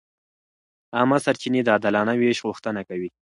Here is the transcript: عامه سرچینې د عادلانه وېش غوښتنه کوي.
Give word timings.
عامه 0.97 1.17
سرچینې 1.25 1.61
د 1.63 1.67
عادلانه 1.73 2.13
وېش 2.15 2.39
غوښتنه 2.47 2.81
کوي. 2.89 3.09